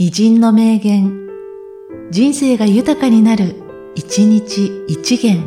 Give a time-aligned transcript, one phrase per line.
[0.00, 1.26] 偉人の名言、
[2.12, 3.56] 人生が豊かになる、
[3.96, 5.42] 一日一元。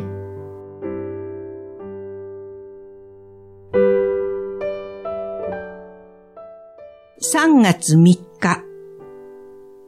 [7.22, 8.62] 3月3日、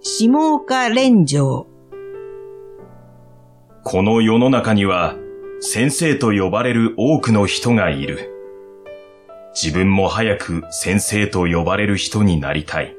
[0.01, 1.67] 下岡連城。
[3.85, 5.15] この世の中には、
[5.61, 8.31] 先生と呼ばれる多くの人がいる。
[9.55, 12.97] 自分も早く先生と呼ばれる人になりたい。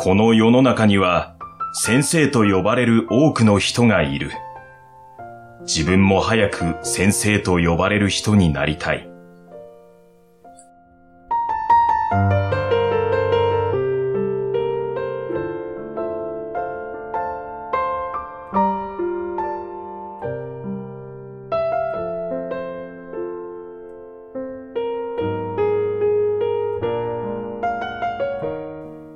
[0.00, 1.34] この世の中には、
[1.72, 4.30] 先生と呼ばれる多くの人がいる。
[5.62, 9.10] 自分も早く先生と呼ばれる人になりたい。